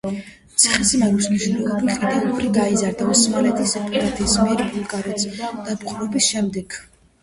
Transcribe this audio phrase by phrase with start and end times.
[0.61, 6.83] ციხესიმაგრის მნიშვნელობა კიდევ უფრი გაიზარდა ოსმალეთის იმპერიის მიერ ბულგარეთის დაპყრობის შემდეგ.